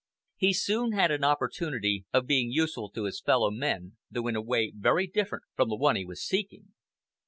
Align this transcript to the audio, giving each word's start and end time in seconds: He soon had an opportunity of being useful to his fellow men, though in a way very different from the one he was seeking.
He 0.35 0.51
soon 0.53 0.93
had 0.93 1.11
an 1.11 1.23
opportunity 1.23 2.05
of 2.11 2.25
being 2.25 2.49
useful 2.49 2.89
to 2.89 3.03
his 3.03 3.21
fellow 3.21 3.51
men, 3.51 3.97
though 4.09 4.25
in 4.25 4.35
a 4.35 4.41
way 4.41 4.71
very 4.75 5.05
different 5.05 5.43
from 5.55 5.69
the 5.69 5.77
one 5.77 5.95
he 5.95 6.05
was 6.05 6.23
seeking. 6.25 6.73